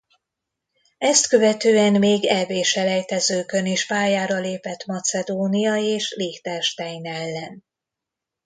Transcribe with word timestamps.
Ezt 0.97 1.27
követően 1.27 1.93
még 1.99 2.25
Eb-selejtezőkön 2.25 3.65
is 3.65 3.85
pályára 3.85 4.39
lépett 4.39 4.85
Macedónia 4.85 5.75
és 5.75 6.13
Liechtenstein 6.17 7.05
ellen. 7.05 7.63